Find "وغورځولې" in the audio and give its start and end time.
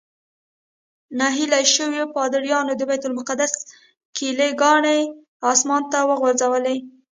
6.09-6.77